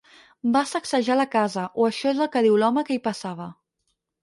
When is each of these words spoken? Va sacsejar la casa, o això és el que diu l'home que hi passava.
Va 0.53 0.63
sacsejar 0.69 1.17
la 1.19 1.25
casa, 1.35 1.67
o 1.83 1.87
això 1.91 2.15
és 2.15 2.23
el 2.27 2.33
que 2.37 2.45
diu 2.49 2.59
l'home 2.65 2.87
que 2.91 2.99
hi 2.99 3.05
passava. 3.11 3.49